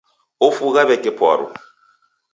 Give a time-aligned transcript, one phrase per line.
[0.47, 1.45] Ofugha w'eke pwaru.